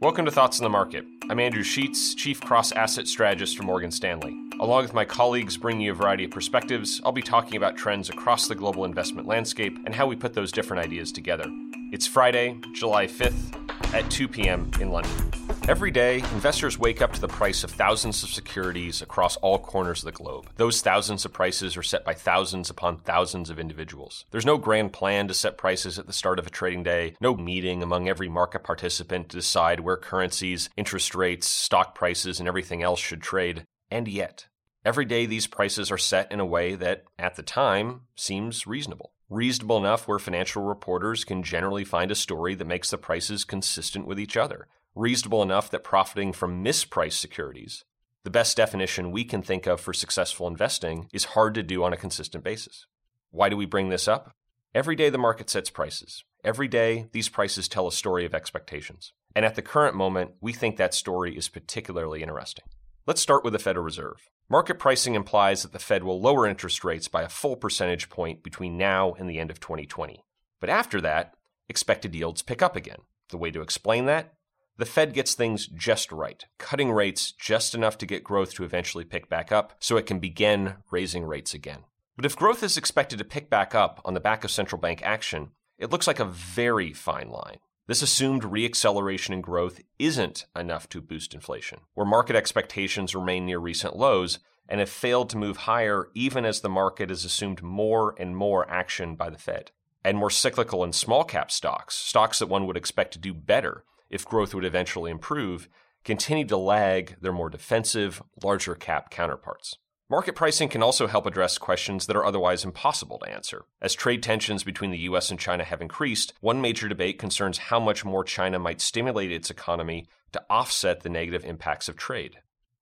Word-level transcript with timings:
Welcome 0.00 0.26
to 0.26 0.30
Thoughts 0.30 0.60
on 0.60 0.62
the 0.62 0.70
Market. 0.70 1.04
I'm 1.28 1.40
Andrew 1.40 1.64
Sheets, 1.64 2.14
Chief 2.14 2.40
Cross 2.40 2.70
Asset 2.70 3.08
Strategist 3.08 3.56
for 3.56 3.64
Morgan 3.64 3.90
Stanley. 3.90 4.32
Along 4.60 4.82
with 4.82 4.94
my 4.94 5.04
colleagues 5.04 5.56
bringing 5.56 5.82
you 5.82 5.90
a 5.90 5.94
variety 5.96 6.22
of 6.22 6.30
perspectives, 6.30 7.00
I'll 7.04 7.10
be 7.10 7.20
talking 7.20 7.56
about 7.56 7.76
trends 7.76 8.08
across 8.08 8.46
the 8.46 8.54
global 8.54 8.84
investment 8.84 9.26
landscape 9.26 9.76
and 9.86 9.92
how 9.92 10.06
we 10.06 10.14
put 10.14 10.34
those 10.34 10.52
different 10.52 10.84
ideas 10.84 11.10
together. 11.10 11.46
It's 11.90 12.06
Friday, 12.06 12.60
July 12.74 13.08
5th 13.08 13.92
at 13.92 14.08
2 14.08 14.28
p.m. 14.28 14.70
in 14.80 14.90
London. 14.90 15.32
Every 15.68 15.90
day, 15.90 16.20
investors 16.20 16.78
wake 16.78 17.02
up 17.02 17.12
to 17.12 17.20
the 17.20 17.28
price 17.28 17.62
of 17.62 17.70
thousands 17.70 18.22
of 18.22 18.30
securities 18.30 19.02
across 19.02 19.36
all 19.36 19.58
corners 19.58 19.98
of 19.98 20.06
the 20.06 20.12
globe. 20.12 20.48
Those 20.56 20.80
thousands 20.80 21.26
of 21.26 21.34
prices 21.34 21.76
are 21.76 21.82
set 21.82 22.06
by 22.06 22.14
thousands 22.14 22.70
upon 22.70 23.00
thousands 23.00 23.50
of 23.50 23.58
individuals. 23.58 24.24
There's 24.30 24.46
no 24.46 24.56
grand 24.56 24.94
plan 24.94 25.28
to 25.28 25.34
set 25.34 25.58
prices 25.58 25.98
at 25.98 26.06
the 26.06 26.14
start 26.14 26.38
of 26.38 26.46
a 26.46 26.50
trading 26.50 26.84
day, 26.84 27.16
no 27.20 27.36
meeting 27.36 27.82
among 27.82 28.08
every 28.08 28.30
market 28.30 28.64
participant 28.64 29.28
to 29.28 29.36
decide 29.36 29.80
where 29.80 29.98
currencies, 29.98 30.70
interest 30.78 31.14
rates, 31.14 31.46
stock 31.46 31.94
prices, 31.94 32.38
and 32.38 32.48
everything 32.48 32.82
else 32.82 32.98
should 32.98 33.20
trade. 33.20 33.64
And 33.90 34.08
yet, 34.08 34.46
every 34.86 35.04
day 35.04 35.26
these 35.26 35.46
prices 35.46 35.90
are 35.90 35.98
set 35.98 36.32
in 36.32 36.40
a 36.40 36.46
way 36.46 36.76
that, 36.76 37.04
at 37.18 37.36
the 37.36 37.42
time, 37.42 38.04
seems 38.16 38.66
reasonable 38.66 39.12
reasonable 39.30 39.76
enough 39.76 40.08
where 40.08 40.18
financial 40.18 40.62
reporters 40.62 41.22
can 41.22 41.42
generally 41.42 41.84
find 41.84 42.10
a 42.10 42.14
story 42.14 42.54
that 42.54 42.66
makes 42.66 42.90
the 42.90 42.96
prices 42.96 43.44
consistent 43.44 44.06
with 44.06 44.18
each 44.18 44.38
other 44.38 44.66
reasonable 44.98 45.42
enough 45.42 45.70
that 45.70 45.84
profiting 45.84 46.32
from 46.32 46.64
mispriced 46.64 47.18
securities, 47.18 47.84
the 48.24 48.30
best 48.30 48.56
definition 48.56 49.12
we 49.12 49.24
can 49.24 49.42
think 49.42 49.66
of 49.66 49.80
for 49.80 49.92
successful 49.92 50.48
investing, 50.48 51.08
is 51.12 51.24
hard 51.24 51.54
to 51.54 51.62
do 51.62 51.84
on 51.84 51.92
a 51.92 51.96
consistent 51.96 52.42
basis. 52.42 52.86
Why 53.30 53.48
do 53.48 53.56
we 53.56 53.64
bring 53.64 53.88
this 53.88 54.08
up? 54.08 54.32
Every 54.74 54.96
day 54.96 55.08
the 55.08 55.16
market 55.16 55.48
sets 55.48 55.70
prices. 55.70 56.24
Every 56.44 56.68
day 56.68 57.08
these 57.12 57.28
prices 57.28 57.68
tell 57.68 57.86
a 57.86 57.92
story 57.92 58.24
of 58.26 58.34
expectations. 58.34 59.12
And 59.34 59.44
at 59.44 59.54
the 59.54 59.62
current 59.62 59.94
moment, 59.94 60.32
we 60.40 60.52
think 60.52 60.76
that 60.76 60.94
story 60.94 61.36
is 61.36 61.48
particularly 61.48 62.22
interesting. 62.22 62.64
Let's 63.06 63.22
start 63.22 63.44
with 63.44 63.52
the 63.52 63.58
Federal 63.58 63.84
Reserve. 63.84 64.28
Market 64.50 64.78
pricing 64.78 65.14
implies 65.14 65.62
that 65.62 65.72
the 65.72 65.78
Fed 65.78 66.02
will 66.02 66.20
lower 66.20 66.46
interest 66.46 66.84
rates 66.84 67.06
by 67.06 67.22
a 67.22 67.28
full 67.28 67.56
percentage 67.56 68.08
point 68.08 68.42
between 68.42 68.76
now 68.76 69.14
and 69.14 69.30
the 69.30 69.38
end 69.38 69.50
of 69.50 69.60
2020. 69.60 70.24
But 70.60 70.70
after 70.70 71.00
that, 71.02 71.34
expected 71.68 72.14
yields 72.14 72.42
pick 72.42 72.62
up 72.62 72.76
again. 72.76 72.98
The 73.30 73.38
way 73.38 73.50
to 73.50 73.60
explain 73.62 74.06
that? 74.06 74.34
The 74.78 74.86
Fed 74.86 75.12
gets 75.12 75.34
things 75.34 75.66
just 75.66 76.12
right, 76.12 76.44
cutting 76.56 76.92
rates 76.92 77.32
just 77.32 77.74
enough 77.74 77.98
to 77.98 78.06
get 78.06 78.22
growth 78.22 78.54
to 78.54 78.64
eventually 78.64 79.02
pick 79.02 79.28
back 79.28 79.50
up 79.50 79.72
so 79.80 79.96
it 79.96 80.06
can 80.06 80.20
begin 80.20 80.76
raising 80.92 81.24
rates 81.24 81.52
again. 81.52 81.80
But 82.14 82.24
if 82.24 82.36
growth 82.36 82.62
is 82.62 82.76
expected 82.76 83.18
to 83.18 83.24
pick 83.24 83.50
back 83.50 83.74
up 83.74 84.00
on 84.04 84.14
the 84.14 84.20
back 84.20 84.44
of 84.44 84.52
central 84.52 84.80
bank 84.80 85.02
action, 85.02 85.50
it 85.78 85.90
looks 85.90 86.06
like 86.06 86.20
a 86.20 86.24
very 86.24 86.92
fine 86.92 87.28
line. 87.28 87.58
This 87.88 88.02
assumed 88.02 88.44
reacceleration 88.44 89.30
in 89.30 89.40
growth 89.40 89.80
isn't 89.98 90.46
enough 90.54 90.88
to 90.90 91.00
boost 91.00 91.34
inflation, 91.34 91.80
where 91.94 92.06
market 92.06 92.36
expectations 92.36 93.16
remain 93.16 93.46
near 93.46 93.58
recent 93.58 93.96
lows 93.96 94.38
and 94.68 94.78
have 94.78 94.90
failed 94.90 95.28
to 95.30 95.38
move 95.38 95.56
higher 95.56 96.08
even 96.14 96.44
as 96.44 96.60
the 96.60 96.68
market 96.68 97.08
has 97.08 97.24
assumed 97.24 97.62
more 97.62 98.14
and 98.16 98.36
more 98.36 98.70
action 98.70 99.16
by 99.16 99.28
the 99.28 99.38
Fed. 99.38 99.72
And 100.04 100.18
more 100.18 100.30
cyclical 100.30 100.84
and 100.84 100.94
small 100.94 101.24
cap 101.24 101.50
stocks, 101.50 101.96
stocks 101.96 102.38
that 102.38 102.48
one 102.48 102.66
would 102.66 102.76
expect 102.76 103.12
to 103.14 103.18
do 103.18 103.34
better, 103.34 103.84
if 104.10 104.24
growth 104.24 104.54
would 104.54 104.64
eventually 104.64 105.10
improve, 105.10 105.68
continue 106.04 106.46
to 106.46 106.56
lag 106.56 107.16
their 107.20 107.32
more 107.32 107.50
defensive, 107.50 108.22
larger 108.42 108.74
cap 108.74 109.10
counterparts. 109.10 109.76
Market 110.10 110.34
pricing 110.34 110.70
can 110.70 110.82
also 110.82 111.06
help 111.06 111.26
address 111.26 111.58
questions 111.58 112.06
that 112.06 112.16
are 112.16 112.24
otherwise 112.24 112.64
impossible 112.64 113.18
to 113.18 113.30
answer. 113.30 113.66
As 113.82 113.92
trade 113.92 114.22
tensions 114.22 114.64
between 114.64 114.90
the 114.90 115.00
US 115.00 115.30
and 115.30 115.38
China 115.38 115.64
have 115.64 115.82
increased, 115.82 116.32
one 116.40 116.62
major 116.62 116.88
debate 116.88 117.18
concerns 117.18 117.58
how 117.58 117.78
much 117.78 118.06
more 118.06 118.24
China 118.24 118.58
might 118.58 118.80
stimulate 118.80 119.30
its 119.30 119.50
economy 119.50 120.06
to 120.32 120.42
offset 120.48 121.00
the 121.02 121.10
negative 121.10 121.44
impacts 121.44 121.90
of 121.90 121.96
trade. 121.98 122.38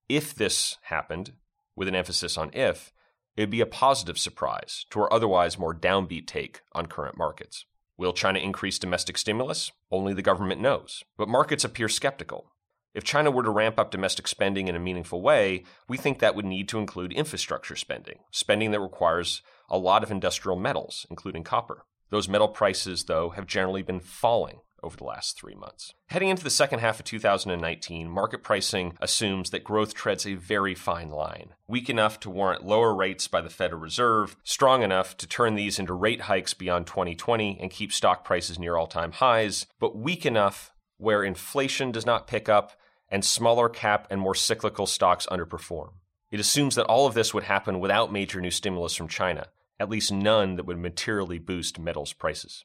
If 0.09 0.37
this 0.37 0.77
happened, 0.83 1.33
with 1.75 1.89
an 1.89 1.97
emphasis 1.97 2.39
on 2.39 2.50
if, 2.53 2.93
it 3.37 3.43
would 3.43 3.50
be 3.50 3.61
a 3.61 3.67
positive 3.67 4.19
surprise 4.19 4.87
to 4.91 5.00
our 5.00 5.12
otherwise 5.12 5.59
more 5.59 5.75
downbeat 5.75 6.29
take 6.29 6.61
on 6.73 6.87
current 6.87 7.19
markets. 7.19 7.67
Will 7.99 8.12
China 8.12 8.39
increase 8.39 8.79
domestic 8.79 9.17
stimulus? 9.17 9.73
Only 9.91 10.12
the 10.12 10.23
government 10.23 10.61
knows. 10.61 11.03
But 11.17 11.29
markets 11.29 11.65
appear 11.65 11.89
skeptical. 11.89 12.53
If 12.93 13.05
China 13.05 13.31
were 13.31 13.43
to 13.43 13.51
ramp 13.51 13.79
up 13.79 13.91
domestic 13.91 14.27
spending 14.29 14.69
in 14.69 14.77
a 14.77 14.81
meaningful 14.81 15.23
way, 15.23 15.65
we 15.89 15.97
think 15.97 16.19
that 16.19 16.35
would 16.35 16.45
need 16.45 16.69
to 16.71 16.79
include 16.79 17.12
infrastructure 17.12 17.77
spending, 17.77 18.21
spending 18.31 18.71
that 18.71 18.81
requires 18.81 19.43
a 19.71 19.79
lot 19.79 20.03
of 20.03 20.11
industrial 20.11 20.59
metals, 20.59 21.06
including 21.11 21.45
copper. 21.45 21.85
Those 22.11 22.29
metal 22.29 22.49
prices, 22.49 23.05
though, 23.05 23.31
have 23.31 23.47
generally 23.47 23.83
been 23.83 24.01
falling 24.01 24.61
over 24.87 24.97
the 24.97 25.05
last 25.05 25.37
three 25.37 25.55
months. 25.55 25.93
Heading 26.07 26.29
into 26.29 26.45
the 26.45 26.51
second 26.51 26.79
half 26.79 26.99
of 26.99 27.05
2019, 27.05 28.09
market 28.09 28.43
pricing 28.43 28.97
assumes 29.01 29.51
that 29.51 29.65
growth 29.65 29.93
treads 29.93 30.25
a 30.25 30.35
very 30.35 30.75
fine 30.75 31.11
line, 31.11 31.55
weak 31.69 31.91
enough 31.91 32.19
to 32.21 32.31
warrant 32.31 32.65
lower 32.65 32.95
rates 32.95 33.29
by 33.29 33.41
the 33.41 33.51
Federal 33.51 33.83
Reserve, 33.83 34.37
strong 34.45 34.83
enough 34.83 35.17
to 35.19 35.27
turn 35.27 35.57
these 35.57 35.79
into 35.79 35.93
rate 35.93 36.23
hikes 36.23 36.55
beyond 36.55 36.87
2020 36.87 37.59
and 37.61 37.71
keep 37.71 37.93
stock 37.93 38.25
prices 38.25 38.59
near 38.59 38.77
all 38.77 38.87
time 38.87 39.13
highs, 39.13 39.67
but 39.79 39.97
weak 39.97 40.25
enough 40.25 40.73
where 40.97 41.23
inflation 41.23 41.93
does 41.93 42.07
not 42.07 42.27
pick 42.27 42.49
up 42.49 42.73
and 43.09 43.25
smaller 43.25 43.69
cap 43.69 44.07
and 44.11 44.21
more 44.21 44.35
cyclical 44.35 44.87
stocks 44.87 45.27
underperform. 45.27 45.91
It 46.31 46.41
assumes 46.41 46.75
that 46.75 46.87
all 46.87 47.07
of 47.07 47.15
this 47.15 47.33
would 47.33 47.45
happen 47.45 47.81
without 47.81 48.13
major 48.13 48.41
new 48.41 48.51
stimulus 48.51 48.95
from 48.95 49.09
China, 49.09 49.49
at 49.79 49.91
least 49.91 50.11
none 50.11 50.57
that 50.57 50.67
would 50.67 50.79
materially 50.79 51.39
boost 51.39 51.79
metals 51.79 52.13
prices. 52.13 52.65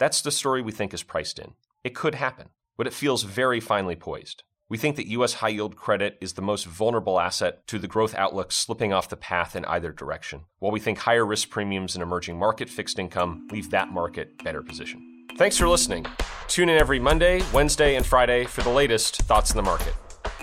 That's 0.00 0.22
the 0.22 0.30
story 0.30 0.62
we 0.62 0.72
think 0.72 0.94
is 0.94 1.02
priced 1.02 1.38
in. 1.38 1.52
It 1.84 1.94
could 1.94 2.14
happen, 2.14 2.48
but 2.78 2.86
it 2.86 2.94
feels 2.94 3.22
very 3.22 3.60
finely 3.60 3.96
poised. 3.96 4.44
We 4.70 4.78
think 4.78 4.96
that 4.96 5.08
U.S. 5.08 5.34
high 5.34 5.48
yield 5.50 5.76
credit 5.76 6.16
is 6.22 6.32
the 6.32 6.40
most 6.40 6.64
vulnerable 6.64 7.20
asset 7.20 7.66
to 7.66 7.78
the 7.78 7.86
growth 7.86 8.14
outlook 8.14 8.50
slipping 8.50 8.94
off 8.94 9.10
the 9.10 9.18
path 9.18 9.54
in 9.54 9.66
either 9.66 9.92
direction, 9.92 10.44
while 10.58 10.72
we 10.72 10.80
think 10.80 10.96
higher 10.96 11.26
risk 11.26 11.50
premiums 11.50 11.96
in 11.96 12.00
emerging 12.00 12.38
market 12.38 12.70
fixed 12.70 12.98
income 12.98 13.46
leave 13.52 13.70
that 13.72 13.90
market 13.92 14.42
better 14.42 14.62
positioned. 14.62 15.02
Thanks 15.36 15.58
for 15.58 15.68
listening. 15.68 16.06
Tune 16.48 16.70
in 16.70 16.78
every 16.78 16.98
Monday, 16.98 17.42
Wednesday, 17.52 17.96
and 17.96 18.06
Friday 18.06 18.46
for 18.46 18.62
the 18.62 18.70
latest 18.70 19.20
thoughts 19.24 19.50
in 19.50 19.58
the 19.58 19.62
market. 19.62 19.94